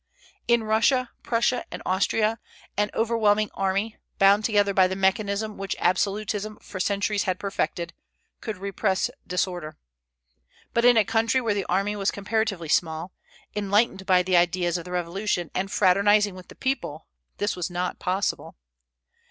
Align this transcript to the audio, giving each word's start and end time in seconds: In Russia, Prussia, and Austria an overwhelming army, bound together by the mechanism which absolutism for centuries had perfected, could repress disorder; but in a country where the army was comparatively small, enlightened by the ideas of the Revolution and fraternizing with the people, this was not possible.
In 0.47 0.63
Russia, 0.63 1.11
Prussia, 1.21 1.63
and 1.69 1.79
Austria 1.85 2.39
an 2.75 2.89
overwhelming 2.95 3.51
army, 3.53 3.97
bound 4.17 4.43
together 4.43 4.73
by 4.73 4.87
the 4.87 4.95
mechanism 4.95 5.59
which 5.59 5.75
absolutism 5.77 6.57
for 6.59 6.79
centuries 6.79 7.25
had 7.25 7.37
perfected, 7.37 7.93
could 8.39 8.57
repress 8.57 9.11
disorder; 9.27 9.77
but 10.73 10.85
in 10.85 10.97
a 10.97 11.05
country 11.05 11.39
where 11.39 11.53
the 11.53 11.65
army 11.69 11.95
was 11.95 12.09
comparatively 12.09 12.67
small, 12.67 13.13
enlightened 13.55 14.07
by 14.07 14.23
the 14.23 14.35
ideas 14.35 14.75
of 14.75 14.85
the 14.85 14.91
Revolution 14.91 15.51
and 15.53 15.69
fraternizing 15.71 16.33
with 16.33 16.47
the 16.47 16.55
people, 16.55 17.05
this 17.37 17.55
was 17.55 17.69
not 17.69 17.99
possible. 17.99 18.55